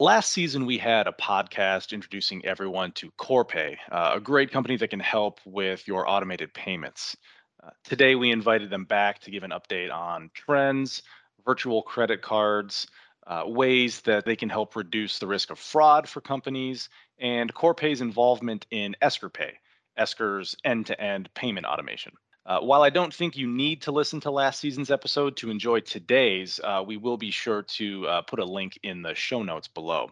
[0.00, 4.88] Last season, we had a podcast introducing everyone to Corpay, uh, a great company that
[4.88, 7.18] can help with your automated payments.
[7.62, 11.02] Uh, today, we invited them back to give an update on trends,
[11.44, 12.86] virtual credit cards,
[13.26, 16.88] uh, ways that they can help reduce the risk of fraud for companies,
[17.18, 19.52] and Corpay's involvement in EskerPay,
[19.98, 22.14] Esker's end to end payment automation.
[22.50, 25.78] Uh, while I don't think you need to listen to last season's episode to enjoy
[25.78, 29.68] today's, uh, we will be sure to uh, put a link in the show notes
[29.68, 30.10] below.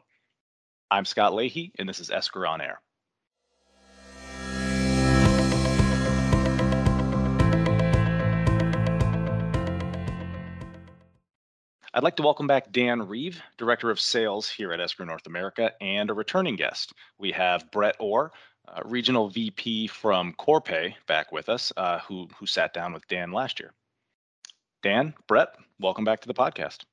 [0.89, 2.81] I'm Scott Leahy, and this is Esker on Air.
[11.93, 15.73] I'd like to welcome back Dan Reeve, Director of Sales here at Esker North America,
[15.81, 16.93] and a returning guest.
[17.18, 18.31] We have Brett Orr,
[18.75, 23.32] uh, regional VP from Corpay back with us, uh, who who sat down with Dan
[23.32, 23.72] last year.
[24.82, 26.85] Dan, Brett, welcome back to the podcast.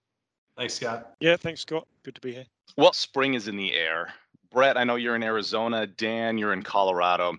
[0.58, 1.14] Thanks, Scott.
[1.20, 1.88] Yeah, thanks, Scott.
[2.04, 2.46] Good to be here.
[2.78, 4.14] Well, spring is in the air.
[4.52, 5.86] Brett, I know you're in Arizona.
[5.86, 7.36] Dan, you're in Colorado.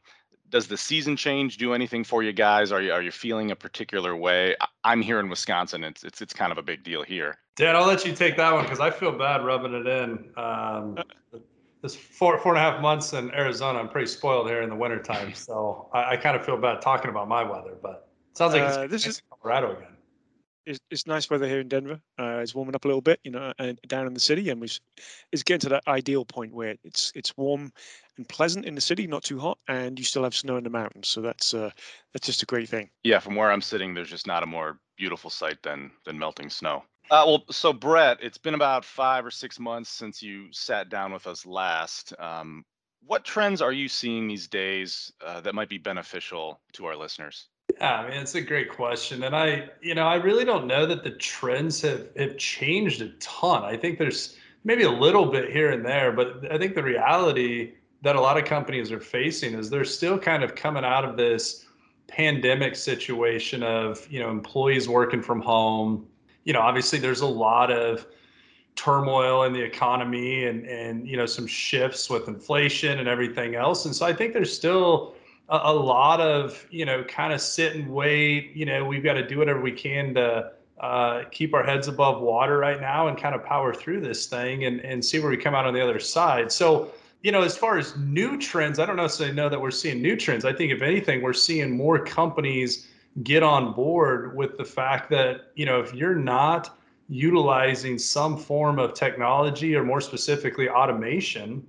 [0.51, 2.71] Does the season change do anything for you guys?
[2.71, 4.55] Are you are you feeling a particular way?
[4.85, 5.83] I'm here in Wisconsin.
[5.83, 7.39] It's it's it's kind of a big deal here.
[7.57, 10.31] Dan, I'll let you take that one because I feel bad rubbing it in.
[10.37, 10.99] Um,
[11.83, 14.77] this four four and a half months in Arizona, I'm pretty spoiled here in the
[14.77, 15.33] wintertime.
[15.47, 18.63] So I, I kind of feel bad talking about my weather, but it sounds like
[18.63, 19.93] it's Uh, this nice is- Colorado again.
[20.69, 22.01] It's, it's nice weather here in Denver.
[22.19, 24.61] Uh, it's warming up a little bit, you know, and down in the city, and
[24.61, 24.67] we
[25.31, 27.73] it's getting to that ideal point where it's it's warm
[28.17, 30.71] and pleasant in the city, not too hot, and you still have snow in the
[30.71, 31.07] mountains.
[31.07, 31.71] So that's uh,
[32.13, 32.91] that's just a great thing.
[33.05, 36.51] Yeah, from where I'm sitting, there's just not a more beautiful sight than than melting
[36.51, 36.83] snow.
[37.11, 41.13] Uh, well, so Brett, it's been about five or six months since you sat down
[41.13, 42.13] with us last.
[42.19, 42.65] Um,
[43.07, 47.49] what trends are you seeing these days uh, that might be beneficial to our listeners?
[47.79, 49.23] Yeah, I mean, it's a great question.
[49.23, 53.11] And I, you know, I really don't know that the trends have, have changed a
[53.21, 53.63] ton.
[53.63, 57.75] I think there's maybe a little bit here and there, but I think the reality
[58.03, 61.17] that a lot of companies are facing is they're still kind of coming out of
[61.17, 61.67] this
[62.09, 66.07] pandemic situation of, you know, employees working from home.
[66.47, 68.07] You know, obviously there's a lot of
[68.77, 73.85] turmoil in the economy and and you know some shifts with inflation and everything else.
[73.85, 75.15] And so I think there's still
[75.49, 79.15] a, a lot of you know kind of sit and wait you know we've got
[79.15, 83.17] to do whatever we can to uh, keep our heads above water right now and
[83.17, 85.83] kind of power through this thing and, and see where we come out on the
[85.83, 86.93] other side so
[87.23, 90.17] you know as far as new trends i don't necessarily know that we're seeing new
[90.17, 92.89] trends i think if anything we're seeing more companies
[93.23, 96.79] get on board with the fact that you know if you're not
[97.09, 101.67] utilizing some form of technology or more specifically automation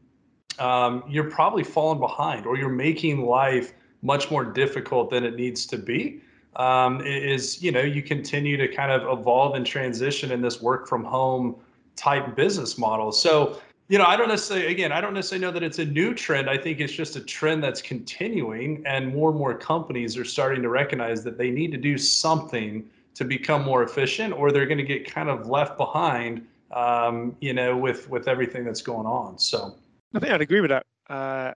[0.60, 5.66] um, you're probably falling behind or you're making life much more difficult than it needs
[5.68, 6.22] to be.
[6.56, 10.88] Um, is you know you continue to kind of evolve and transition in this work
[10.88, 11.56] from home
[11.96, 13.12] type business model.
[13.12, 16.14] So you know i don't necessarily again i don't necessarily know that it's a new
[16.14, 20.26] trend i think it's just a trend that's continuing and more and more companies are
[20.26, 24.66] starting to recognize that they need to do something to become more efficient or they're
[24.68, 29.06] going to get kind of left behind um, you know with with everything that's going
[29.06, 29.76] on so
[30.14, 30.86] I think I'd agree with that.
[31.10, 31.54] Uh,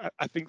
[0.00, 0.48] I, I think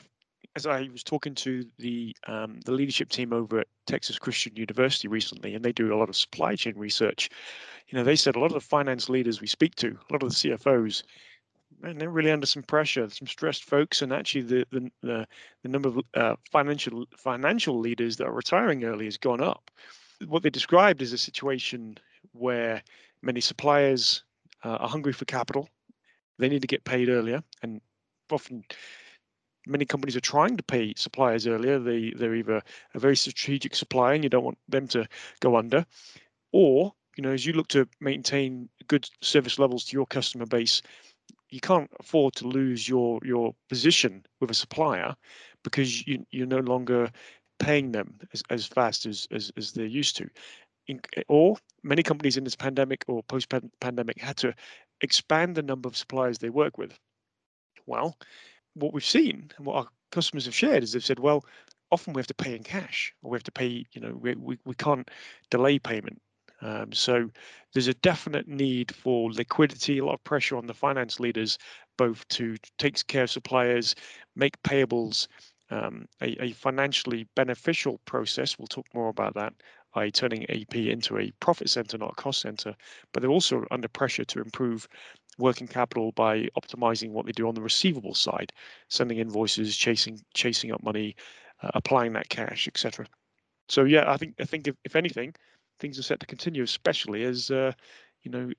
[0.56, 5.08] as I was talking to the um, the leadership team over at Texas Christian University
[5.08, 7.30] recently, and they do a lot of supply chain research.
[7.88, 10.24] You know, they said a lot of the finance leaders we speak to, a lot
[10.24, 11.04] of the CFOs,
[11.82, 15.28] man, they're really under some pressure, some stressed folks, and actually the the the,
[15.64, 19.70] the number of uh, financial financial leaders that are retiring early has gone up.
[20.28, 21.98] What they described is a situation
[22.32, 22.82] where
[23.22, 24.24] many suppliers
[24.64, 25.68] uh, are hungry for capital
[26.40, 27.82] they need to get paid earlier, and
[28.32, 28.64] often
[29.66, 31.80] many companies are trying to pay suppliers earlier.
[31.80, 32.62] They they're either
[32.94, 35.08] a very strategic supplier and you don't want them to
[35.40, 35.86] go under,
[36.52, 40.82] or you know as you look to maintain good service levels to your customer base,
[41.50, 45.16] you can't afford to lose your your position with a supplier
[45.64, 47.12] because you you're no longer
[47.60, 50.30] paying them as, as fast as, as as they're used to.
[50.88, 54.54] In, or many companies in this pandemic or post pandemic had to
[55.00, 56.98] expand the number of suppliers they work with.
[57.86, 58.18] Well,
[58.76, 61.46] what we've seen and what our customers have shared is they've said, well,
[61.92, 64.36] often we have to pay in cash or we have to pay, you know, we,
[64.36, 65.10] we, we can't
[65.50, 66.22] delay payment.
[66.62, 67.30] Um, so
[67.74, 71.58] there's a definite need for liquidity, a lot of pressure on the finance leaders,
[71.98, 73.96] both to take care of suppliers,
[74.36, 75.28] make payables
[75.72, 78.58] um, a, a financially beneficial process.
[78.58, 79.54] We'll talk more about that
[79.94, 82.76] by turning AP into a profit center, not a cost center.
[83.12, 84.88] But they're also under pressure to improve
[85.38, 88.52] working capital by optimizing what they do on the receivable side,
[88.90, 91.16] sending invoices, chasing chasing up money,
[91.62, 93.06] uh, applying that cash, etc.
[93.70, 95.34] So yeah, I think I think if, if anything,
[95.80, 97.72] things are set to continue, especially as uh,
[98.24, 98.52] you know,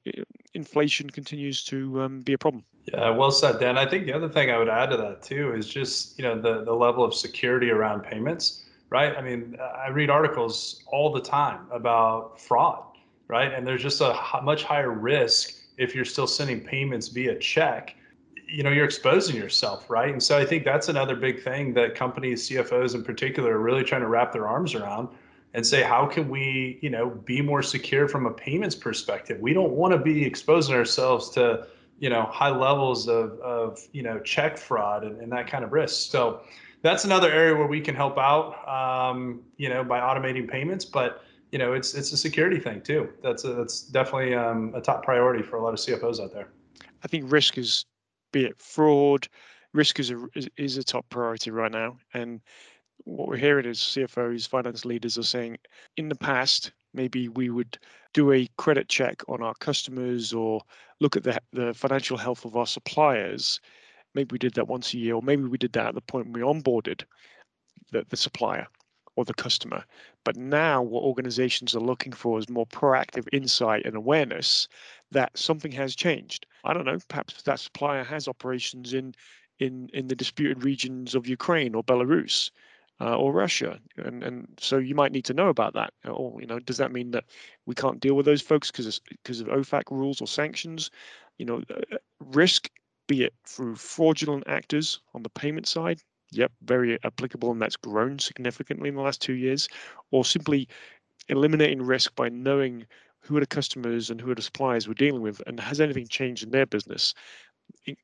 [0.53, 2.65] inflation continues to um, be a problem.
[2.85, 3.79] Yeah, well said, Dan.
[3.79, 6.41] I think the other thing I would add to that too is just you know
[6.41, 9.17] the the level of security around payments, right?
[9.17, 12.85] I mean, I read articles all the time about fraud,
[13.29, 13.53] right?
[13.53, 17.97] And there's just a much higher risk if you're still sending payments via check.
[18.47, 20.13] You know, you're exposing yourself, right?
[20.13, 23.83] And so I think that's another big thing that companies, CFOs in particular, are really
[23.83, 25.09] trying to wrap their arms around
[25.55, 29.55] and say how can we you know be more secure from a payments perspective we
[29.55, 31.67] don't want to be exposing ourselves to
[31.99, 35.73] you know high levels of, of you know check fraud and, and that kind of
[35.73, 36.41] risk so
[36.83, 41.24] that's another area where we can help out um, you know by automating payments but
[41.55, 43.11] you know it's it's a security thing too.
[43.23, 46.49] That's a, that's definitely um, a top priority for a lot of cfos out there.
[47.05, 47.87] I think risk is
[48.33, 49.29] be it fraud
[49.73, 51.97] risk is a is, a top priority right now.
[52.13, 52.41] And
[53.05, 55.59] what we're hearing is CFOs, finance leaders are saying
[55.97, 57.79] in the past, maybe we would
[58.15, 60.61] do a credit check on our customers or
[61.01, 63.61] look at the, the financial health of our suppliers.
[64.17, 66.33] Maybe we did that once a year, or maybe we did that at the point
[66.33, 67.05] we onboarded
[67.93, 68.67] the, the supplier
[69.17, 69.85] or the customer.
[70.25, 74.69] But now, what organizations are looking for is more proactive insight and awareness
[75.11, 76.47] that something has changed.
[76.65, 79.15] I don't know, perhaps that supplier has operations in
[79.61, 82.51] in in the disputed regions of Ukraine or Belarus
[83.01, 85.93] uh, or Russia, and and so you might need to know about that.
[86.05, 87.25] Or you know, does that mean that
[87.67, 90.91] we can't deal with those folks because because of OFAC rules or sanctions?
[91.39, 92.71] You know, uh, risk,
[93.09, 96.01] be it through fraudulent actors on the payment side.
[96.37, 99.69] Yep, very applicable, and that's grown significantly in the last two years.
[100.11, 100.69] Or simply
[101.29, 102.87] eliminating risk by knowing
[103.21, 106.07] who are the customers and who are the suppliers we're dealing with, and has anything
[106.09, 107.15] changed in their business?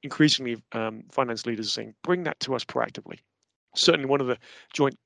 [0.02, 3.18] increasingly, um, finance leaders are saying, bring that to us proactively
[3.74, 4.38] certainly one of the
[4.72, 4.98] joint,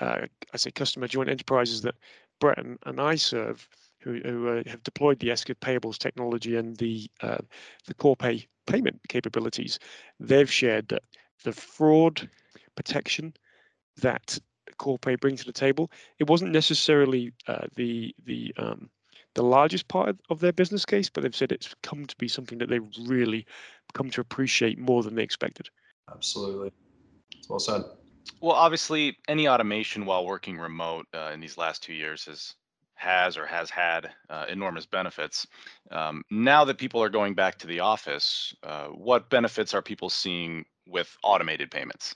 [0.00, 0.22] uh,
[0.52, 1.94] I say customer joint enterprises that
[2.40, 3.68] Brett and, and I serve,
[4.00, 7.38] who, who uh, have deployed the Esker payables technology and the uh,
[7.86, 9.78] the Corpay payment capabilities,
[10.18, 11.02] they've shared that
[11.44, 12.28] the fraud
[12.74, 13.34] protection
[13.98, 14.38] that
[14.78, 18.90] Corpay brings to the table, it wasn't necessarily uh, the the um,
[19.34, 22.58] the largest part of their business case, but they've said it's come to be something
[22.58, 23.46] that they've really
[23.94, 25.68] come to appreciate more than they expected.
[26.10, 26.72] Absolutely.
[27.48, 27.84] Well said.
[28.40, 32.54] Well, obviously, any automation while working remote uh, in these last two years has
[32.94, 35.46] has or has had uh, enormous benefits.
[35.90, 40.08] Um, now that people are going back to the office, uh, what benefits are people
[40.08, 42.14] seeing with automated payments?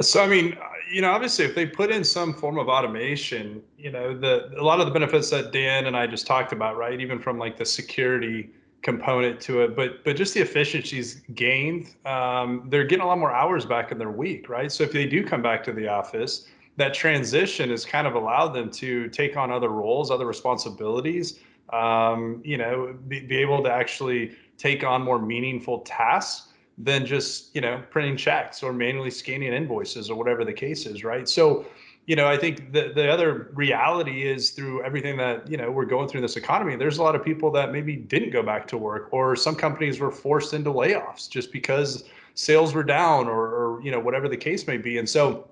[0.00, 0.56] So I mean,
[0.90, 4.62] you know, obviously, if they put in some form of automation, you know, the a
[4.62, 7.00] lot of the benefits that Dan and I just talked about, right?
[7.00, 8.50] Even from like the security
[8.82, 13.32] component to it, but but just the efficiencies gained, um, they're getting a lot more
[13.32, 14.70] hours back in their week, right?
[14.70, 16.46] So if they do come back to the office,
[16.76, 21.40] that transition has kind of allowed them to take on other roles, other responsibilities,
[21.72, 26.47] um, you know, be, be able to actually take on more meaningful tasks
[26.78, 31.04] than just you know printing checks or manually scanning invoices or whatever the case is,
[31.04, 31.28] right?
[31.28, 31.66] So
[32.08, 35.84] you know, I think the the other reality is through everything that you know we're
[35.84, 36.74] going through this economy.
[36.74, 40.00] There's a lot of people that maybe didn't go back to work, or some companies
[40.00, 44.38] were forced into layoffs just because sales were down, or, or you know whatever the
[44.38, 44.96] case may be.
[44.96, 45.50] And so,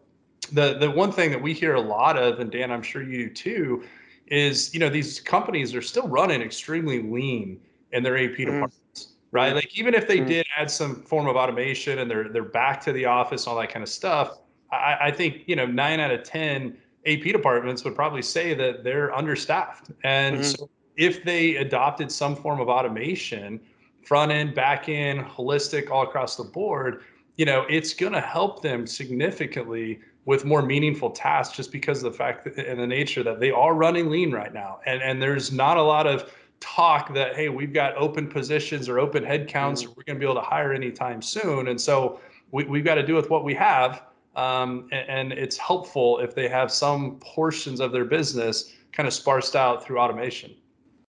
[0.51, 3.29] the the one thing that we hear a lot of, and Dan, I'm sure you
[3.29, 3.85] do too,
[4.29, 7.61] is you know these companies are still running extremely lean
[7.93, 8.45] in their AP mm-hmm.
[8.45, 9.55] departments, right?
[9.55, 10.29] Like even if they mm-hmm.
[10.29, 13.71] did add some form of automation and they're they're back to the office, all that
[13.71, 14.39] kind of stuff
[14.73, 16.77] I, I think you know nine out of ten
[17.07, 20.45] AP departments would probably say that they're understaffed, and mm-hmm.
[20.45, 23.61] so if they adopted some form of automation,
[24.03, 27.03] front end, back end, holistic, all across the board,
[27.37, 32.11] you know, it's going to help them significantly with more meaningful tasks just because of
[32.11, 34.81] the fact that, and the nature that they are running lean right now.
[34.87, 38.99] And, and there's not a lot of talk that, hey, we've got open positions or
[38.99, 39.93] open headcounts, mm-hmm.
[39.97, 41.69] we're going to be able to hire anytime soon.
[41.69, 42.21] And so
[42.51, 44.03] we, we've got to do with what we have.
[44.35, 49.15] Um, and, and, it's helpful if they have some portions of their business kind of
[49.15, 50.55] sparsed out through automation.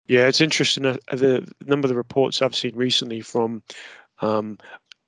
[0.07, 0.85] Yeah, it's interesting.
[0.85, 3.61] Uh, the number of the reports I've seen recently from
[4.21, 4.57] um,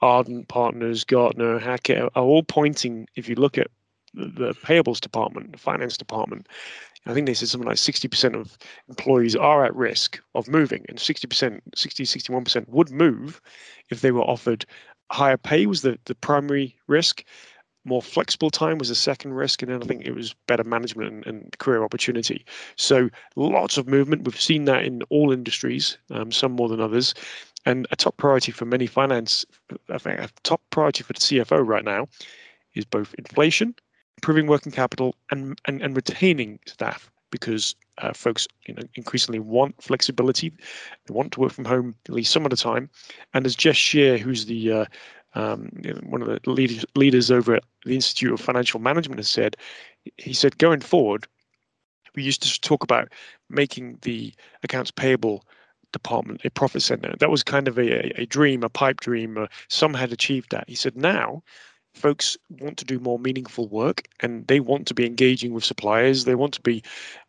[0.02, 3.68] Ardent Partners, Gartner, Hackett are all pointing, if you look at
[4.14, 6.48] the payables department, the finance department,
[7.06, 10.98] I think they said something like 60% of employees are at risk of moving, and
[10.98, 13.42] 60%, 60, 61% would move
[13.90, 14.66] if they were offered
[15.12, 17.24] higher pay was the, the primary risk
[17.86, 21.12] more flexible time was the second risk, and then I think it was better management
[21.12, 22.46] and, and career opportunity.
[22.76, 24.26] So lots of movement.
[24.26, 27.14] We've seen that in all industries, um, some more than others.
[27.66, 29.46] And a top priority for many finance,
[29.90, 32.08] I think a top priority for the CFO right now
[32.74, 33.76] is both inflation,
[34.20, 37.10] improving working capital, and, and, and retaining staff.
[37.32, 40.50] because uh, folks you know increasingly want flexibility.
[41.06, 42.90] They want to work from home at least some of the time.
[43.34, 44.86] And as Jess Shear, who's the uh,
[45.36, 49.20] um, you know, one of the leaders, leaders over at the Institute of Financial Management,
[49.20, 49.56] has said,
[50.18, 51.28] he said going forward,
[52.16, 53.10] we used to talk about
[53.50, 54.34] making the
[54.64, 55.46] accounts payable
[55.94, 57.14] department a profit center.
[57.20, 59.38] That was kind of a, a dream, a pipe dream.
[59.38, 60.66] Uh, some had achieved that.
[60.68, 61.44] He said now
[62.00, 66.26] folks want to do more meaningful work and they want to be engaging with suppliers.
[66.26, 66.82] They want to be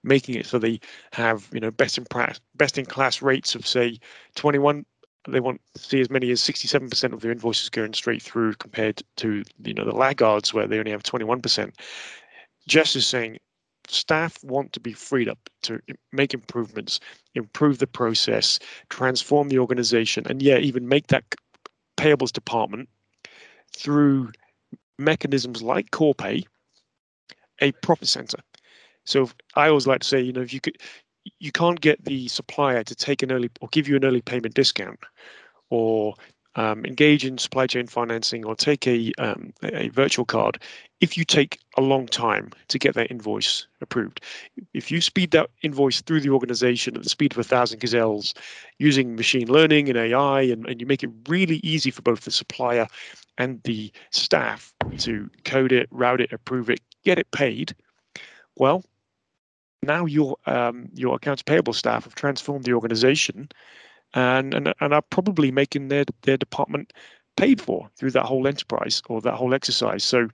[0.05, 0.81] making it so they
[1.13, 3.99] have you know best in class best in class rates of say
[4.37, 4.85] 21
[5.29, 9.03] they want to see as many as 67% of their invoices going straight through compared
[9.17, 11.73] to you know the laggards where they only have 21%
[12.67, 13.39] jess is saying
[13.89, 15.81] staff want to be freed up to
[16.13, 17.01] make improvements
[17.35, 18.59] improve the process
[18.89, 21.25] transform the organization and yeah even make that
[21.97, 22.89] payables department
[23.77, 24.31] through
[25.01, 26.45] mechanisms like Corpay
[27.61, 28.39] a profit center.
[29.05, 30.79] So I always like to say, you know, if you could,
[31.39, 34.55] you can't get the supplier to take an early or give you an early payment
[34.55, 35.01] discount,
[35.71, 36.15] or
[36.57, 40.63] um, engage in supply chain financing, or take a um, a virtual card
[41.01, 44.21] if you take a long time to get that invoice approved.
[44.75, 48.35] If you speed that invoice through the organization at the speed of a thousand gazelles
[48.79, 52.31] using machine learning and AI, and, and you make it really easy for both the
[52.31, 52.87] supplier
[53.39, 57.75] and the staff to code it, route it, approve it, get it paid,
[58.57, 58.85] well,
[59.83, 63.49] now your um, your accounts payable staff have transformed the organization
[64.15, 66.93] and, and and are probably making their their department
[67.37, 70.05] paid for through that whole enterprise or that whole exercise.
[70.05, 70.29] So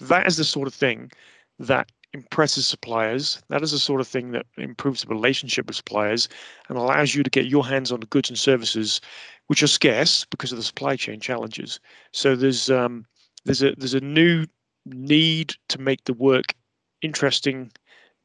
[0.00, 1.10] that is the sort of thing
[1.58, 3.42] that impresses suppliers.
[3.48, 6.28] That is the sort of thing that improves the relationship with suppliers
[6.68, 9.00] and allows you to get your hands on the goods and services
[9.48, 11.80] which are scarce because of the supply chain challenges.
[12.12, 13.04] So there's um,
[13.44, 14.46] there's a there's a new
[14.86, 16.54] need to make the work
[17.02, 17.70] interesting,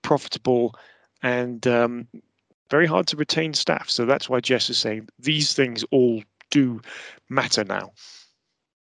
[0.01, 0.75] profitable,
[1.21, 2.07] and um,
[2.69, 3.89] very hard to retain staff.
[3.89, 6.81] So that's why Jess is saying these things all do
[7.29, 7.91] matter now.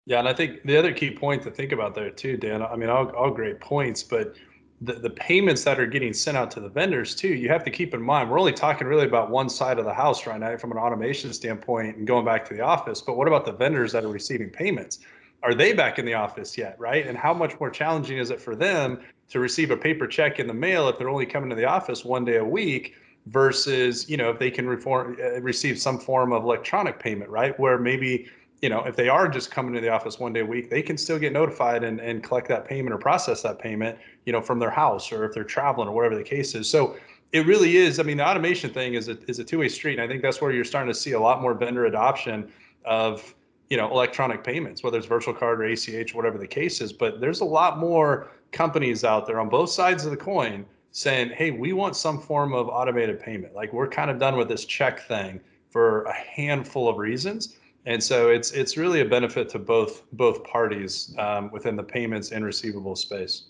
[0.07, 2.63] Yeah, and I think the other key point to think about there too, Dan.
[2.63, 4.35] I mean, all, all great points, but
[4.83, 7.71] the, the payments that are getting sent out to the vendors too, you have to
[7.71, 10.57] keep in mind, we're only talking really about one side of the house right now
[10.57, 13.03] from an automation standpoint and going back to the office.
[13.03, 15.01] But what about the vendors that are receiving payments?
[15.43, 17.07] Are they back in the office yet, right?
[17.07, 20.47] And how much more challenging is it for them to receive a paper check in
[20.47, 22.95] the mail if they're only coming to the office one day a week
[23.27, 27.59] versus, you know, if they can reform, uh, receive some form of electronic payment, right?
[27.61, 28.29] Where maybe
[28.61, 30.83] you know, if they are just coming to the office one day a week, they
[30.83, 34.41] can still get notified and, and collect that payment or process that payment, you know,
[34.41, 36.69] from their house or if they're traveling or whatever the case is.
[36.69, 36.97] So
[37.33, 37.99] it really is.
[37.99, 39.95] I mean, the automation thing is a, is a two way street.
[39.95, 42.53] And I think that's where you're starting to see a lot more vendor adoption
[42.85, 43.35] of,
[43.71, 46.93] you know, electronic payments, whether it's virtual card or ACH, whatever the case is.
[46.93, 51.31] But there's a lot more companies out there on both sides of the coin saying,
[51.31, 53.55] hey, we want some form of automated payment.
[53.55, 55.41] Like we're kind of done with this check thing
[55.71, 57.57] for a handful of reasons
[57.87, 62.33] and so it's it's really a benefit to both both parties um, within the payments
[62.33, 63.47] and receivable space.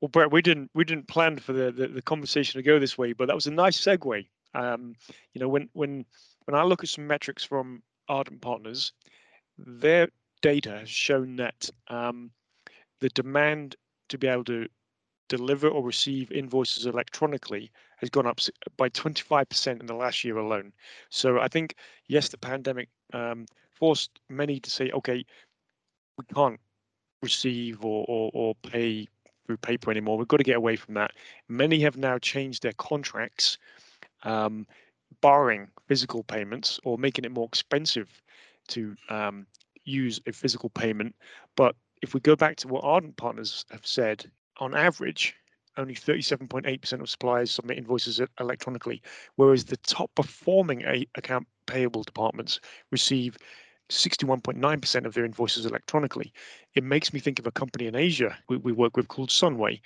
[0.00, 2.98] Well, Brett, we didn't we didn't plan for the, the, the conversation to go this
[2.98, 4.26] way, but that was a nice segue.
[4.54, 4.94] Um,
[5.32, 6.04] you know, when when
[6.46, 8.92] when I look at some metrics from Ardent Partners,
[9.58, 10.08] their
[10.40, 12.30] data has shown that um,
[13.00, 13.76] the demand
[14.08, 14.66] to be able to
[15.36, 18.38] deliver or receive invoices electronically has gone up
[18.76, 20.74] by 25% in the last year alone.
[21.08, 25.24] So I think, yes, the pandemic um, forced many to say, okay,
[26.18, 26.60] we can't
[27.22, 29.08] receive or, or, or pay
[29.46, 30.18] through paper anymore.
[30.18, 31.12] We've got to get away from that.
[31.48, 33.56] Many have now changed their contracts,
[34.24, 34.66] um,
[35.22, 38.22] barring physical payments or making it more expensive
[38.68, 39.46] to um,
[39.84, 41.14] use a physical payment.
[41.56, 44.30] But if we go back to what Ardent Partners have said,
[44.62, 45.34] on average,
[45.76, 49.02] only 37.8% of suppliers submit invoices electronically,
[49.34, 50.84] whereas the top performing
[51.16, 52.60] account payable departments
[52.92, 53.36] receive
[53.90, 56.32] 61.9% of their invoices electronically.
[56.74, 59.80] It makes me think of a company in Asia we, we work with called Sunway.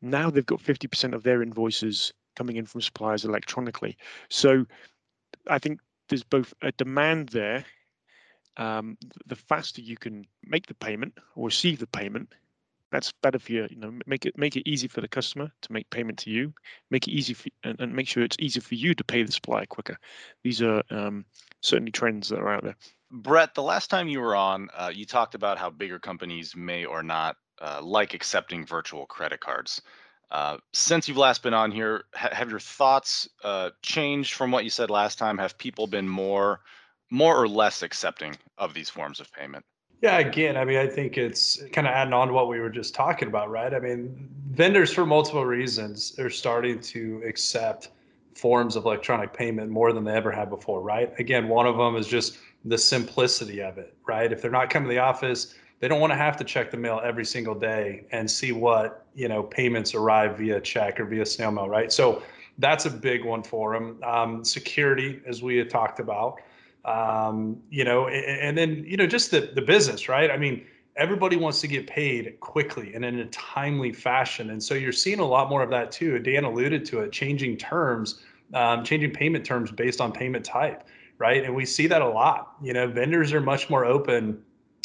[0.00, 3.96] Now they've got 50% of their invoices coming in from suppliers electronically.
[4.28, 4.64] So
[5.48, 7.64] I think there's both a demand there.
[8.56, 12.32] Um, the faster you can make the payment or receive the payment,
[12.94, 13.66] that's better for you.
[13.70, 16.52] You know, make it make it easy for the customer to make payment to you.
[16.90, 19.32] Make it easy for and, and make sure it's easy for you to pay the
[19.32, 19.98] supplier quicker.
[20.44, 21.24] These are um,
[21.60, 22.76] certainly trends that are out there.
[23.10, 26.84] Brett, the last time you were on, uh, you talked about how bigger companies may
[26.84, 29.82] or not uh, like accepting virtual credit cards.
[30.30, 34.64] Uh, since you've last been on here, ha- have your thoughts uh, changed from what
[34.64, 35.38] you said last time?
[35.38, 36.60] Have people been more,
[37.10, 39.64] more or less accepting of these forms of payment?
[40.04, 42.68] Yeah, again, I mean, I think it's kind of adding on to what we were
[42.68, 43.72] just talking about, right?
[43.72, 47.88] I mean, vendors for multiple reasons are starting to accept
[48.34, 51.10] forms of electronic payment more than they ever have before, right?
[51.18, 54.30] Again, one of them is just the simplicity of it, right?
[54.30, 56.76] If they're not coming to the office, they don't want to have to check the
[56.76, 61.24] mail every single day and see what, you know, payments arrive via check or via
[61.24, 61.90] snail mail, right?
[61.90, 62.22] So
[62.58, 63.98] that's a big one for them.
[64.04, 66.42] Um, security, as we had talked about
[66.84, 70.30] um, you know, and, and, then you know just the the business, right?
[70.30, 74.74] I mean, everybody wants to get paid quickly and in a timely fashion, and so
[74.74, 76.18] you're seeing a lot more of that too.
[76.18, 78.20] Dan alluded to it, changing terms,
[78.52, 80.84] um, changing payment terms based on payment type,
[81.18, 81.44] right?
[81.44, 82.56] And we see that a lot.
[82.62, 84.42] You know, vendors are much more open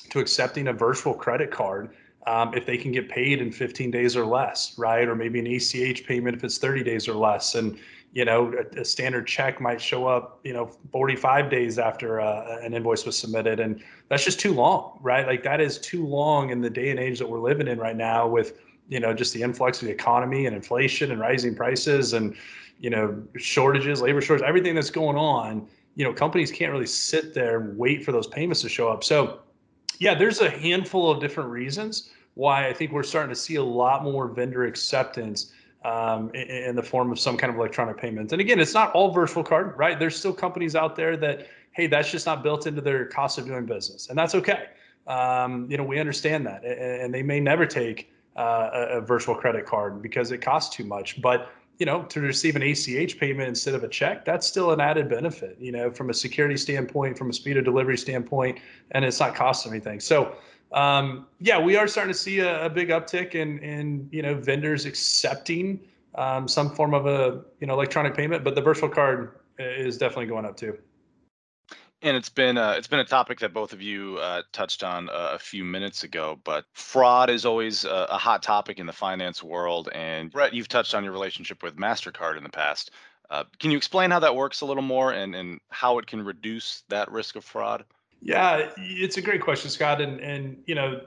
[0.09, 1.95] to accepting a virtual credit card
[2.27, 5.07] um, if they can get paid in 15 days or less, right?
[5.07, 7.77] Or maybe an ACH payment if it's 30 days or less, and
[8.13, 12.57] you know, a, a, standard check might show up, you know, 45 days after uh,
[12.61, 13.59] an invoice was submitted.
[13.59, 15.27] And that's just too long, right?
[15.27, 17.95] Like that is too long in the day and age that we're living in right
[17.95, 22.13] now with, you know, just the influx of the economy and inflation and rising prices
[22.13, 22.35] and,
[22.79, 25.67] you know, shortages, labor shortages, everything that's going on.
[25.95, 29.03] You know, companies can't really sit there and wait for those payments to show up.
[29.03, 29.41] So,
[29.99, 33.63] yeah, there's a handful of different reasons why I think we're starting to see a
[33.63, 35.51] lot more vendor acceptance
[35.83, 38.33] um, in, in, the form of some kind of electronic payments.
[38.33, 39.97] And again, it's not all virtual card, right?
[39.97, 43.45] There's still companies out there that, hey, that's just not built into their cost of
[43.45, 44.65] doing business, and that's okay.
[45.07, 49.01] Um, you know, we understand that, and, and they may never take uh, a, a,
[49.01, 51.21] virtual credit card because it costs too much.
[51.21, 54.81] But you know, to receive an ACH payment instead of a check, that's still an
[54.81, 55.57] added benefit.
[55.59, 58.59] You know, from a security standpoint, from a speed of delivery standpoint,
[58.91, 60.01] and it's not costing anything.
[60.01, 60.35] So
[60.71, 64.35] um, yeah, we are starting to see a, a, big uptick in in you know
[64.35, 65.79] vendors accepting
[66.15, 70.27] um, some form of a you know electronic payment, but the virtual card is definitely
[70.27, 70.77] going up too.
[72.01, 75.09] And it's been uh, it's been a topic that both of you uh, touched on
[75.11, 76.39] a few minutes ago.
[76.43, 79.89] But fraud is always a, a, hot topic in the finance world.
[79.93, 82.91] And Brett, you've touched on your relationship with Mastercard in the past.
[83.29, 86.23] Uh, can you explain how that works a little more and and how it can
[86.23, 87.83] reduce that risk of fraud?
[88.21, 90.01] Yeah, it's a great question, Scott.
[90.01, 91.01] And and you know,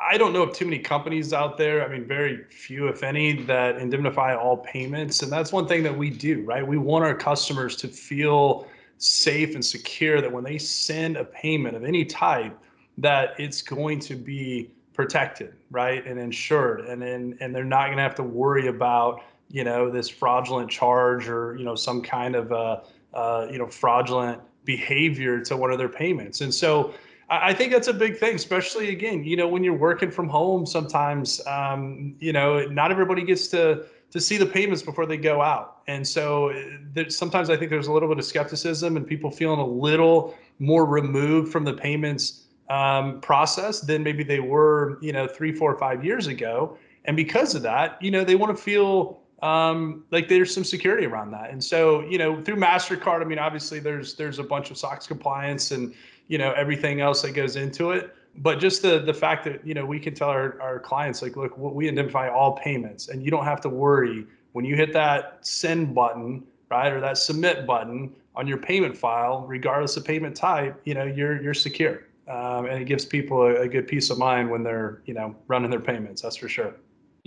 [0.00, 1.84] I don't know of too many companies out there.
[1.84, 5.22] I mean, very few, if any, that indemnify all payments.
[5.22, 6.66] And that's one thing that we do, right?
[6.66, 8.66] We want our customers to feel
[8.98, 12.56] safe and secure that when they send a payment of any type,
[12.98, 17.96] that it's going to be protected, right, and insured, and then and they're not going
[17.96, 22.34] to have to worry about you know this fraudulent charge or you know some kind
[22.34, 22.80] of uh,
[23.14, 26.42] uh, you know fraudulent behavior to one of their payments.
[26.42, 26.92] And so
[27.30, 30.66] I think that's a big thing, especially again, you know, when you're working from home,
[30.66, 35.40] sometimes, um, you know, not everybody gets to, to see the payments before they go
[35.40, 35.78] out.
[35.86, 36.28] And so
[36.92, 40.34] there, sometimes I think there's a little bit of skepticism and people feeling a little
[40.58, 45.78] more removed from the payments um, process than maybe they were, you know, three, four,
[45.78, 46.76] five years ago.
[47.06, 51.06] And because of that, you know, they want to feel um, like there's some security
[51.06, 51.50] around that.
[51.50, 55.06] And so, you know, through Mastercard, I mean, obviously there's there's a bunch of SOX
[55.06, 55.94] compliance and
[56.26, 58.14] you know everything else that goes into it.
[58.36, 61.36] But just the the fact that you know we can tell our, our clients like,
[61.36, 65.38] look, we identify all payments, and you don't have to worry when you hit that
[65.40, 70.80] send button, right, or that submit button on your payment file, regardless of payment type,
[70.84, 74.18] you know, you're you're secure, um, and it gives people a, a good peace of
[74.18, 76.22] mind when they're you know running their payments.
[76.22, 76.74] That's for sure.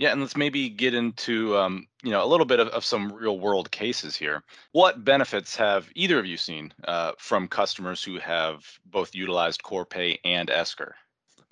[0.02, 3.12] Yeah, and let's maybe get into um, you know a little bit of, of some
[3.12, 4.42] real world cases here.
[4.72, 10.18] What benefits have either of you seen uh, from customers who have both utilized Corpay
[10.24, 10.96] and Esker?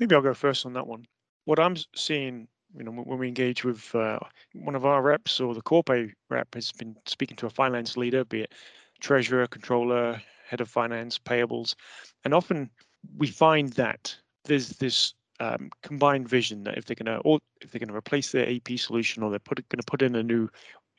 [0.01, 1.07] Maybe I'll go first on that one.
[1.45, 4.19] What I'm seeing, you know, when we engage with uh,
[4.55, 8.25] one of our reps or the Corpay rep has been speaking to a finance leader,
[8.25, 8.53] be it
[9.01, 11.77] treasurer, controller, head of finance, payables,
[12.25, 12.69] and often
[13.17, 17.71] we find that there's this um, combined vision that if they're going to or if
[17.71, 20.49] they're going to replace their AP solution or they're going to put in a new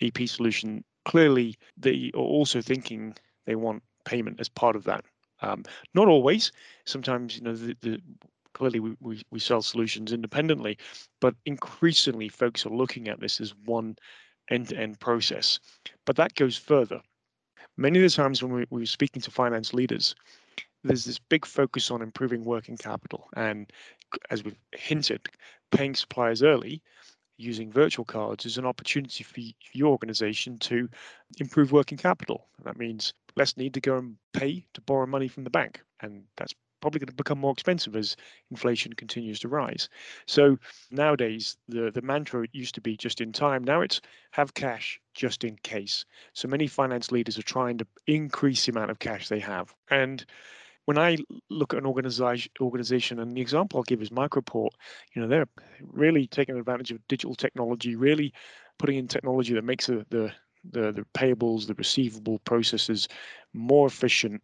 [0.02, 5.06] AP solution, clearly they are also thinking they want payment as part of that.
[5.42, 6.52] Um, not always.
[6.86, 8.02] Sometimes you know the, the
[8.54, 10.78] clearly we, we, we sell solutions independently,
[11.20, 13.96] but increasingly folks are looking at this as one
[14.50, 15.60] end-to-end process.
[16.06, 17.02] But that goes further.
[17.78, 20.14] Many of the times when we, we're speaking to finance leaders,
[20.84, 23.30] there's this big focus on improving working capital.
[23.36, 23.72] And
[24.30, 25.28] as we've hinted,
[25.72, 26.82] paying suppliers early
[27.38, 29.42] using virtual cards is an opportunity for
[29.74, 30.88] your organization to
[31.40, 32.48] improve working capital.
[32.64, 35.82] That means less need to go and pay to borrow money from the bank.
[36.02, 38.16] And that's probably going to become more expensive as
[38.50, 39.88] inflation continues to rise.
[40.26, 40.58] So
[40.90, 43.64] nowadays, the, the mantra used to be just in time.
[43.64, 46.06] Now it's have cash just in case.
[46.34, 49.74] So many finance leaders are trying to increase the amount of cash they have.
[49.90, 50.26] And
[50.92, 51.16] when I
[51.50, 54.72] look at an organization, organization, and the example I'll give is Microport,
[55.14, 55.48] you know, they're
[55.82, 58.34] really taking advantage of digital technology, really
[58.78, 60.34] putting in technology that makes the the
[60.70, 63.08] the, the payables, the receivable processes
[63.54, 64.42] more efficient,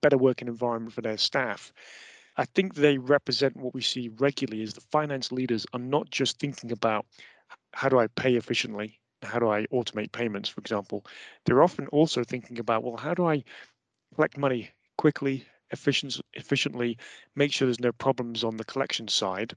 [0.00, 1.72] better working environment for their staff.
[2.36, 6.40] I think they represent what we see regularly is the finance leaders are not just
[6.40, 7.06] thinking about
[7.72, 11.06] how do I pay efficiently, how do I automate payments, for example.
[11.46, 13.44] They're often also thinking about, well, how do I
[14.16, 16.98] collect money quickly, efficient, efficiently,
[17.36, 19.54] make sure there's no problems on the collection side,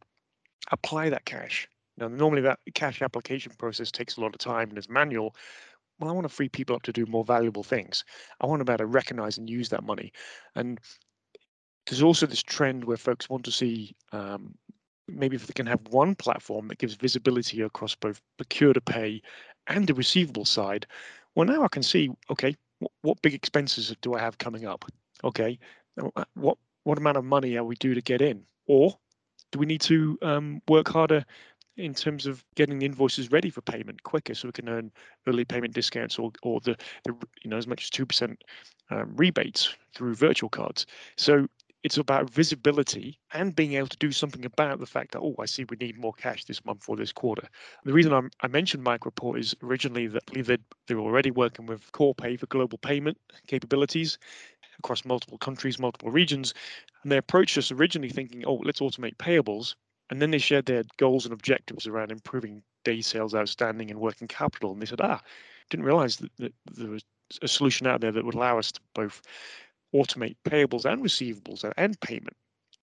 [0.71, 1.67] apply that cash.
[1.97, 5.35] Now, normally that cash application process takes a lot of time and is manual.
[5.99, 8.03] Well, I want to free people up to do more valuable things.
[8.39, 10.11] I want to be able to recognize and use that money.
[10.55, 10.79] And
[11.87, 14.53] there's also this trend where folks want to see um,
[15.07, 19.21] maybe if they can have one platform that gives visibility across both procure to pay
[19.67, 20.85] and the receivable side.
[21.35, 22.55] Well, now I can see, okay,
[23.01, 24.85] what, big expenses do I have coming up?
[25.23, 25.57] Okay,
[26.35, 28.97] what what amount of money are we due to get in, or
[29.51, 31.25] do we need to um, work harder
[31.77, 34.91] in terms of getting the invoices ready for payment quicker so we can earn
[35.27, 38.35] early payment discounts or, or the, the you know as much as 2%
[38.89, 40.85] um, rebates through virtual cards?
[41.17, 41.47] So
[41.83, 45.45] it's about visibility and being able to do something about the fact that oh i
[45.45, 47.47] see we need more cash this month or this quarter.
[47.85, 50.57] The reason I'm, i mentioned microport is originally that they're,
[50.87, 54.17] they're already working with corpay for global payment capabilities
[54.79, 56.53] across multiple countries multiple regions
[57.03, 59.75] and they approached us originally thinking oh let's automate payables
[60.09, 64.27] and then they shared their goals and objectives around improving day sales outstanding and working
[64.27, 65.21] capital and they said ah
[65.69, 67.03] didn't realize that, that there was
[67.41, 69.21] a solution out there that would allow us to both
[69.93, 72.35] automate payables and receivables and payment.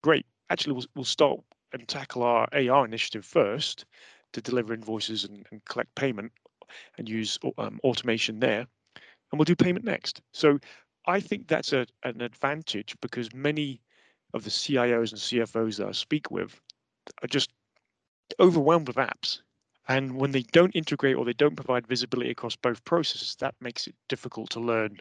[0.02, 0.26] Great.
[0.50, 1.40] Actually, we'll, we'll start
[1.72, 3.84] and tackle our AR initiative first
[4.32, 6.32] to deliver invoices and, and collect payment
[6.98, 8.66] and use um, automation there.
[8.96, 10.20] And we'll do payment next.
[10.32, 10.58] So
[11.06, 13.80] I think that's a, an advantage because many
[14.34, 16.60] of the CIOs and CFOs that I speak with
[17.22, 17.50] are just
[18.40, 19.40] overwhelmed with apps.
[19.88, 23.86] And when they don't integrate or they don't provide visibility across both processes, that makes
[23.86, 25.00] it difficult to learn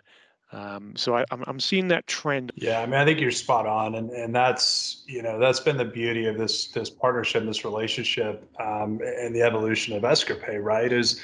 [0.53, 2.51] um, so I, I'm, I'm seeing that trend.
[2.55, 5.77] Yeah, I mean, I think you're spot on, and and that's you know that's been
[5.77, 10.57] the beauty of this this partnership, this relationship, um, and the evolution of Esker Pay,
[10.57, 10.91] right?
[10.91, 11.21] Is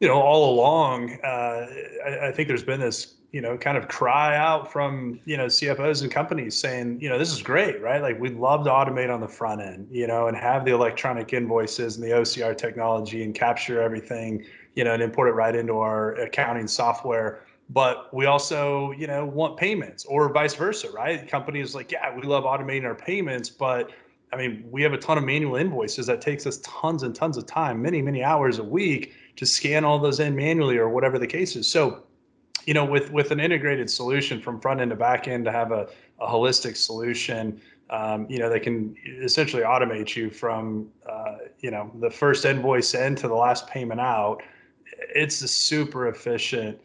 [0.00, 1.66] you know all along, uh,
[2.06, 5.46] I, I think there's been this you know kind of cry out from you know
[5.46, 8.00] CFOs and companies saying you know this is great, right?
[8.00, 11.32] Like we'd love to automate on the front end, you know, and have the electronic
[11.32, 15.80] invoices and the OCR technology and capture everything, you know, and import it right into
[15.80, 17.44] our accounting software.
[17.70, 21.26] But we also you know want payments or vice versa right?
[21.26, 23.90] Companies like yeah we love automating our payments but
[24.32, 27.36] i mean we have a ton of manual invoices that takes us tons and tons
[27.36, 31.18] of time many many hours a week to scan all those in manually or whatever
[31.18, 31.68] the case is.
[31.68, 32.04] So
[32.66, 35.72] you know with with an integrated solution from front end to back end to have
[35.72, 35.88] a,
[36.20, 41.90] a holistic solution um, you know they can essentially automate you from uh, you know
[42.00, 44.42] the first invoice in to the last payment out
[45.14, 46.78] it's a super efficient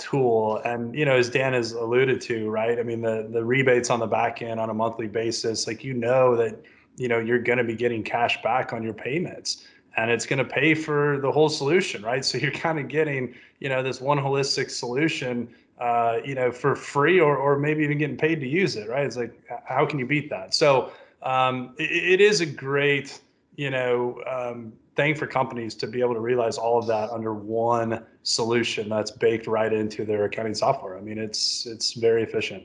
[0.00, 0.60] tool.
[0.64, 2.78] And you know, as Dan has alluded to, right?
[2.78, 5.94] I mean, the the rebates on the back end on a monthly basis, like you
[5.94, 6.58] know that
[6.96, 10.38] you know you're going to be getting cash back on your payments and it's going
[10.38, 14.00] to pay for the whole solution right so you're kind of getting you know this
[14.00, 15.48] one holistic solution
[15.80, 19.06] uh, you know for free or, or maybe even getting paid to use it right
[19.06, 23.20] it's like how can you beat that so um, it, it is a great
[23.56, 27.32] you know um, thing for companies to be able to realize all of that under
[27.32, 30.96] one solution that's baked right into their accounting software.
[30.96, 32.64] I mean, it's it's very efficient.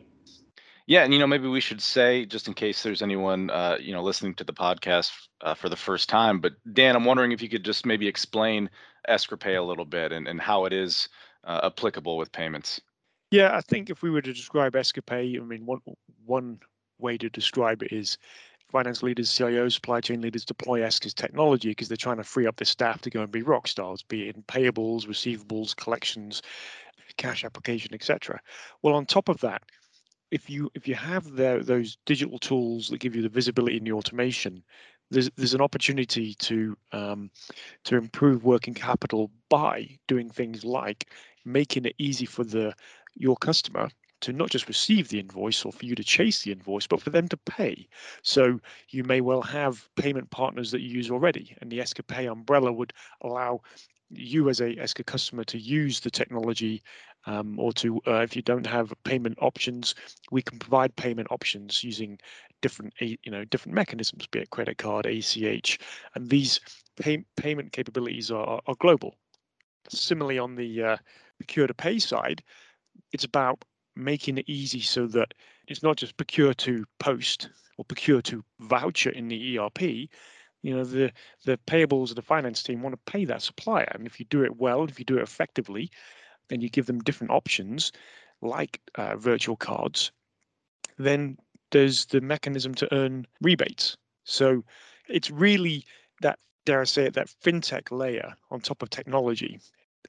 [0.87, 3.91] Yeah, and you know, maybe we should say, just in case there's anyone, uh, you
[3.91, 6.39] know, listening to the podcast uh, for the first time.
[6.39, 8.69] But Dan, I'm wondering if you could just maybe explain
[9.07, 11.09] Esker Pay a little bit and, and how it is
[11.43, 12.79] uh, applicable with payments.
[13.31, 15.79] Yeah, I think if we were to describe Esker Pay, I mean, one
[16.25, 16.59] one
[16.99, 18.17] way to describe it is
[18.71, 22.57] finance leaders, CIOs, supply chain leaders deploy Esker's technology because they're trying to free up
[22.57, 26.41] their staff to go and be rock stars, be it in payables, receivables, collections,
[27.17, 28.39] cash application, etc.
[28.81, 29.63] Well, on top of that,
[30.31, 33.87] if you if you have the, those digital tools that give you the visibility and
[33.87, 34.63] the automation,
[35.11, 37.29] there's there's an opportunity to um,
[37.83, 41.09] to improve working capital by doing things like
[41.45, 42.73] making it easy for the
[43.15, 43.89] your customer
[44.21, 47.11] to not just receive the invoice or for you to chase the invoice, but for
[47.11, 47.87] them to pay.
[48.23, 48.59] So
[48.89, 52.71] you may well have payment partners that you use already, and the Esker Pay umbrella
[52.71, 53.61] would allow
[54.09, 56.81] you as a Esker customer to use the technology
[57.25, 59.95] um, or to uh, if you don't have payment options
[60.31, 62.17] we can provide payment options using
[62.61, 65.79] different you know different mechanisms be it credit card ACH
[66.15, 66.59] and these
[66.99, 69.15] pay payment capabilities are, are global
[69.89, 70.97] similarly on the uh,
[71.37, 72.41] procure to pay side
[73.11, 73.63] it's about
[73.95, 75.33] making it easy so that
[75.67, 79.81] it's not just procure to post or procure to voucher in the ERP.
[79.81, 81.11] You know, the
[81.45, 84.43] the payables of the finance team want to pay that supplier, and if you do
[84.43, 85.91] it well, if you do it effectively,
[86.49, 87.91] and you give them different options
[88.41, 90.11] like uh, virtual cards,
[90.97, 91.37] then
[91.71, 93.97] there's the mechanism to earn rebates.
[94.23, 94.63] So
[95.07, 95.85] it's really
[96.21, 99.59] that dare I say it, that fintech layer on top of technology.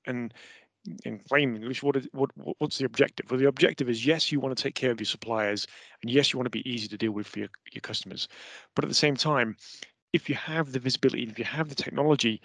[0.06, 0.32] And
[1.04, 3.30] in plain English, what is what what's the objective?
[3.30, 5.66] Well, the objective is yes, you want to take care of your suppliers,
[6.02, 8.28] and yes, you want to be easy to deal with for your, your customers.
[8.74, 9.56] But at the same time,
[10.12, 12.40] if you have the visibility, if you have the technology,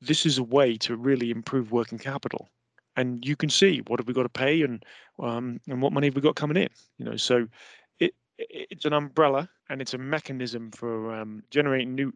[0.00, 2.48] this is a way to really improve working capital.
[2.96, 4.84] And you can see what have we got to pay and
[5.20, 6.68] um, and what money have we got coming in.
[6.98, 7.46] You know, so
[7.98, 12.12] it it's an umbrella and it's a mechanism for um, generating new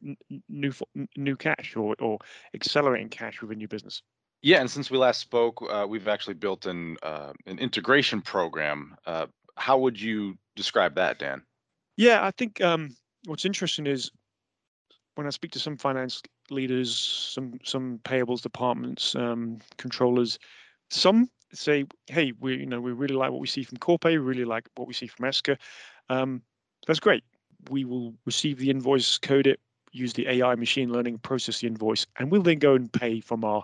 [0.49, 0.73] new
[1.17, 2.19] new cash or or
[2.55, 4.03] accelerating cash within your business.
[4.43, 8.95] Yeah, and since we last spoke, uh, we've actually built an uh, an integration program.
[9.05, 11.43] Uh, how would you describe that, Dan?
[11.97, 14.11] Yeah, I think um, what's interesting is
[15.17, 20.39] when I speak to some finance leaders, some some payables departments, um, controllers,
[20.91, 24.17] some say, "Hey, we you know we really like what we see from Corpay, we
[24.19, 25.57] really like what we see from Esker.
[26.09, 26.43] Um,
[26.87, 27.25] that's great.
[27.71, 29.61] We will receive the invoice, code it,
[29.93, 33.45] use the AI machine learning, process the invoice, and we'll then go and pay from
[33.45, 33.63] our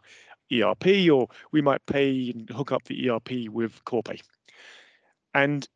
[0.53, 4.21] ERP, or we might pay and hook up the ERP with Corpay.
[5.35, 5.69] And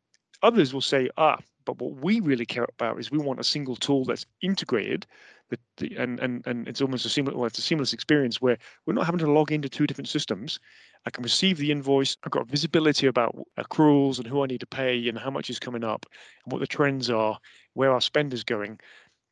[0.43, 1.37] others will say, ah,
[1.77, 5.05] but what we really care about is we want a single tool that's integrated,
[5.49, 8.57] that the, and and and it's almost a seamless, well, it's a seamless experience where
[8.85, 10.59] we're not having to log into two different systems.
[11.05, 12.17] I can receive the invoice.
[12.23, 15.59] I've got visibility about accruals and who I need to pay and how much is
[15.59, 16.05] coming up
[16.43, 17.39] and what the trends are,
[17.73, 18.79] where our spend is going.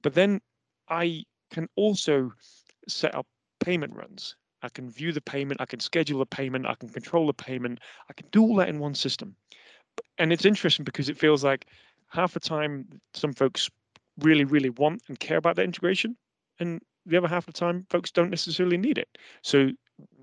[0.02, 0.41] But then
[0.89, 2.32] I can also
[2.88, 3.28] set up
[3.60, 7.28] payment runs I can view the payment, I can schedule a payment, I can control
[7.28, 9.36] the payment, I can do all that in one system.
[10.17, 11.67] And it's interesting because it feels like
[12.09, 13.69] half the time some folks
[14.19, 16.15] really, really want and care about that integration,
[16.59, 19.17] and the other half of the time folks don't necessarily need it.
[19.41, 19.69] So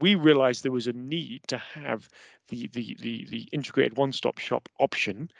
[0.00, 2.08] we realized there was a need to have
[2.48, 5.30] the the the, the integrated one-stop shop option,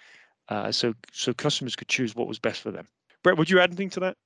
[0.49, 2.89] uh, so so customers could choose what was best for them.
[3.23, 4.17] Brett, would you add anything to that?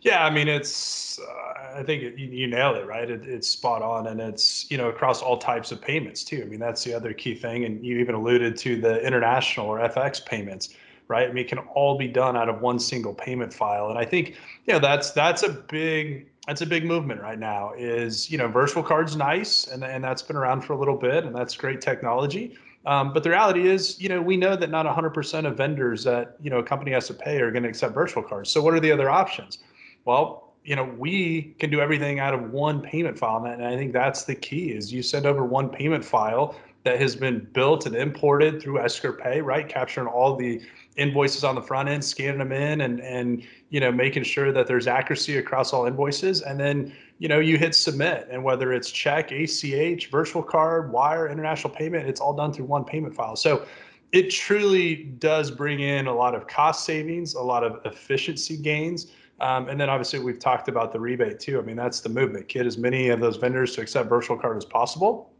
[0.00, 3.10] Yeah, I mean, it's, uh, I think it, you, you nailed it, right?
[3.10, 4.06] It, it's spot on.
[4.06, 6.42] And it's, you know, across all types of payments too.
[6.42, 7.64] I mean, that's the other key thing.
[7.64, 10.74] And you even alluded to the international or FX payments,
[11.08, 11.28] right?
[11.28, 13.88] I mean, it can all be done out of one single payment file.
[13.88, 17.72] And I think, you know, that's, that's a big, that's a big movement right now
[17.76, 19.66] is, you know, virtual cards nice.
[19.66, 22.56] And, and that's been around for a little bit and that's great technology.
[22.86, 26.36] Um, but the reality is, you know, we know that not 100% of vendors that
[26.40, 28.50] you know a company has to pay are going to accept virtual cards.
[28.50, 29.58] So what are the other options?
[30.06, 33.92] Well, you know, we can do everything out of one payment file, and I think
[33.92, 34.72] that's the key.
[34.72, 36.56] Is you send over one payment file
[36.88, 39.68] that has been built and imported through Esker Pay, right?
[39.68, 40.58] Capturing all the
[40.96, 44.66] invoices on the front end, scanning them in, and and you know making sure that
[44.66, 48.90] there's accuracy across all invoices, and then you know you hit submit, and whether it's
[48.90, 53.36] check, ACH, virtual card, wire, international payment, it's all done through one payment file.
[53.36, 53.66] So
[54.12, 59.08] it truly does bring in a lot of cost savings, a lot of efficiency gains.
[59.40, 61.58] Um, and then obviously we've talked about the rebate too.
[61.58, 62.48] I mean, that's the movement.
[62.48, 65.30] Get as many of those vendors to accept virtual card as possible.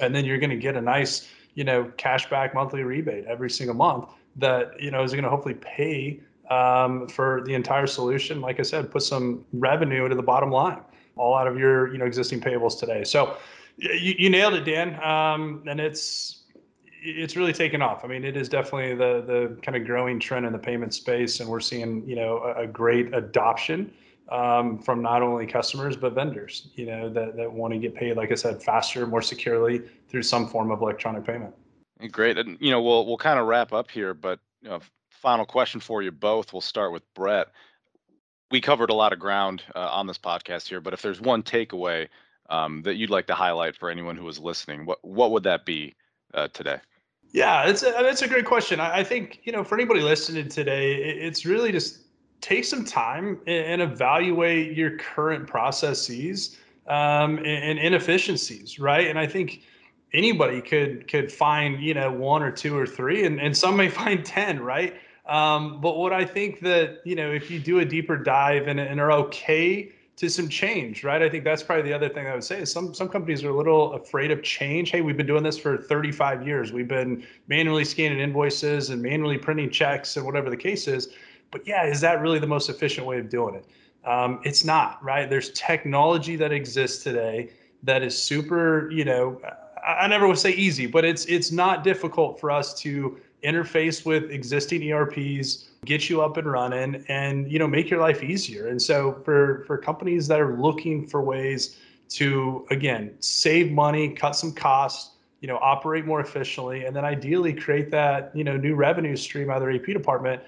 [0.00, 3.76] And then you're going to get a nice, you know, cashback monthly rebate every single
[3.76, 8.40] month that you know is going to hopefully pay um, for the entire solution.
[8.40, 10.80] Like I said, put some revenue into the bottom line,
[11.16, 13.04] all out of your you know existing payables today.
[13.04, 13.36] So
[13.76, 15.02] you, you nailed it, Dan.
[15.02, 16.42] Um, and it's
[17.06, 18.04] it's really taken off.
[18.04, 21.40] I mean, it is definitely the the kind of growing trend in the payment space,
[21.40, 23.92] and we're seeing you know a, a great adoption
[24.30, 26.68] um, from not only customers but vendors.
[26.74, 30.22] You know that that want to get paid, like I said, faster, more securely through
[30.22, 31.54] some form of electronic payment.
[32.10, 32.38] Great.
[32.38, 35.80] And, you know, we'll we'll kind of wrap up here, but you know, final question
[35.80, 36.52] for you both.
[36.52, 37.48] We'll start with Brett.
[38.50, 41.42] We covered a lot of ground uh, on this podcast here, but if there's one
[41.42, 42.08] takeaway
[42.50, 45.64] um, that you'd like to highlight for anyone who is listening, what what would that
[45.64, 45.94] be
[46.34, 46.78] uh, today?
[47.32, 48.78] Yeah, it's a, that's a great question.
[48.80, 52.03] I, I, think you know for anybody listening today, it's really just
[52.44, 59.08] take some time and, evaluate your current processes um, and, inefficiencies, right?
[59.08, 59.62] And I think
[60.12, 63.88] anybody could could find you know one or two or three and, and some may
[64.02, 64.94] find 10 right?
[65.26, 68.78] Um, but what i think that you know if you do a deeper dive and,
[68.78, 71.22] and are okay to some change right?
[71.22, 73.50] I think that's probably the other thing i would say is some some companies are
[73.50, 74.90] a little afraid of change.
[74.90, 76.72] Hey we've been doing this for 35 years.
[76.72, 81.08] We've been manually scanning invoices and manually printing checks and whatever the case is
[81.54, 83.64] but yeah is that really the most efficient way of doing it
[84.04, 87.48] um, it's not right there's technology that exists today
[87.82, 89.40] that is super you know
[89.84, 94.30] I never would say easy, but it's it's not difficult for us to interface with
[94.30, 98.68] existing ERPs, get you up and running, and you know make your life easier.
[98.68, 101.78] And so for for companies that are looking for ways
[102.10, 107.52] to again save money, cut some costs, you know, operate more efficiently, and then ideally
[107.52, 110.42] create that you know new revenue stream out of their AP department,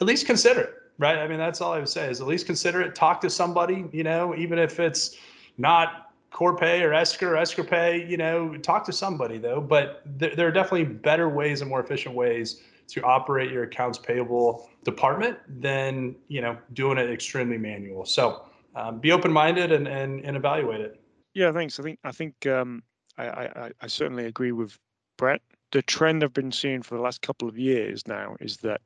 [0.00, 1.18] at least consider it, right?
[1.18, 2.94] I mean, that's all I would say is at least consider it.
[2.94, 5.16] Talk to somebody, you know, even if it's
[5.58, 9.60] not Corpay or Esker, Esker Pay, you know, talk to somebody though.
[9.60, 13.98] But there, there are definitely better ways and more efficient ways to operate your accounts
[13.98, 18.04] payable department than you know doing it extremely manual.
[18.04, 21.00] So um, be open minded and, and and evaluate it.
[21.34, 21.78] Yeah, thanks.
[21.78, 22.82] I think I think um,
[23.18, 24.78] I, I I certainly agree with
[25.18, 25.42] Brett.
[25.72, 28.80] The trend I've been seeing for the last couple of years now is that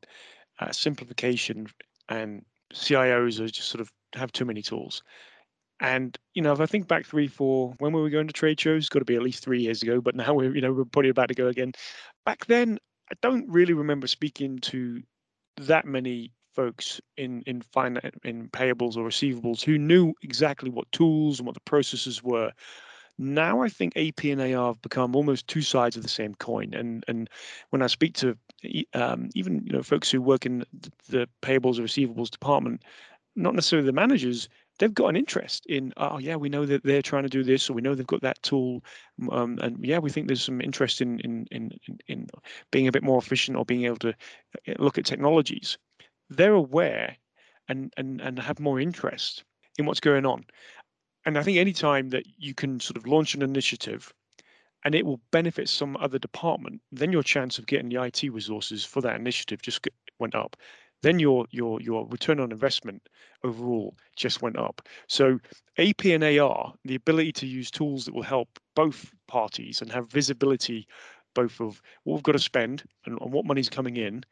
[0.60, 1.66] uh, simplification
[2.08, 5.02] and CIOs are just sort of have too many tools.
[5.80, 8.60] And you know, if I think back three, four, when were we going to trade
[8.60, 10.00] shows, It's got to be at least three years ago.
[10.00, 11.72] But now we're, you know, we're probably about to go again.
[12.24, 12.78] Back then,
[13.10, 15.02] I don't really remember speaking to
[15.56, 21.38] that many folks in in finance, in payables or receivables who knew exactly what tools
[21.38, 22.52] and what the processes were.
[23.18, 26.74] Now I think AP and AR have become almost two sides of the same coin.
[26.74, 27.30] And and
[27.70, 28.36] when I speak to
[28.94, 30.64] um, even you know folks who work in
[31.08, 32.82] the payables or receivables department,
[33.36, 34.48] not necessarily the managers,
[34.78, 37.68] they've got an interest in oh yeah we know that they're trying to do this
[37.68, 38.82] or we know they've got that tool
[39.30, 41.70] um, and yeah we think there's some interest in, in in
[42.08, 42.26] in
[42.70, 45.78] being a bit more efficient or being able to uh, look at technologies
[46.30, 47.16] they're aware
[47.68, 49.44] and and and have more interest
[49.78, 50.44] in what's going on
[51.24, 54.12] and i think any time that you can sort of launch an initiative
[54.84, 58.84] and it will benefit some other department then your chance of getting the it resources
[58.84, 59.86] for that initiative just
[60.18, 60.56] went up
[61.04, 63.06] then your your your return on investment
[63.44, 64.80] overall just went up.
[65.06, 65.38] So
[65.76, 70.10] AP and AR, the ability to use tools that will help both parties and have
[70.10, 70.88] visibility
[71.34, 74.24] both of what we've got to spend and, and what money's coming in,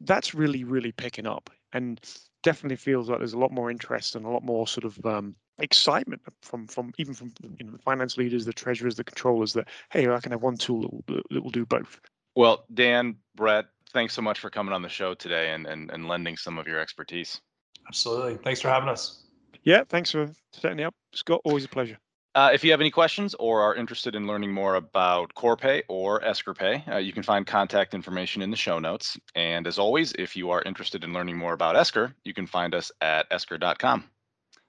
[0.00, 2.00] that's really, really picking up and
[2.42, 5.36] definitely feels like there's a lot more interest and a lot more sort of um,
[5.58, 9.68] excitement from from even from you know, the finance leaders, the treasurers, the controllers that
[9.90, 12.00] hey, I can have one tool that will, that will do both.
[12.34, 16.08] Well, Dan, Brett, thanks so much for coming on the show today and, and, and
[16.08, 17.40] lending some of your expertise.
[17.86, 18.36] Absolutely.
[18.36, 19.24] Thanks for having us.
[19.64, 20.94] Yeah, thanks for setting me up.
[21.14, 21.98] Scott, always a pleasure.
[22.34, 26.24] Uh, if you have any questions or are interested in learning more about Corpay or
[26.24, 29.18] Esker Pay, uh, you can find contact information in the show notes.
[29.34, 32.74] And as always, if you are interested in learning more about Esker, you can find
[32.74, 34.04] us at esker.com.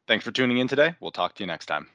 [0.08, 0.96] Thanks for tuning in today.
[1.00, 1.88] We'll talk to you next time.